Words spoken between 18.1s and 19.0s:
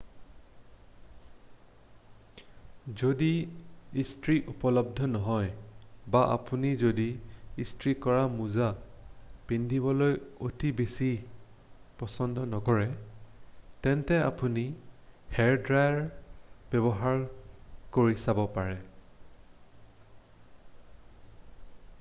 চাব পাৰে